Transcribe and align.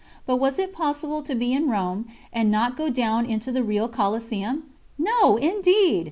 But 0.25 0.37
was 0.37 0.57
it 0.57 0.73
possible 0.73 1.21
to 1.21 1.35
be 1.35 1.53
in 1.53 1.69
Rome 1.69 2.07
and 2.33 2.49
not 2.49 2.75
go 2.75 2.89
down 2.89 3.27
to 3.39 3.51
the 3.51 3.61
real 3.61 3.87
Coliseum? 3.87 4.63
No, 4.97 5.37
indeed! 5.37 5.99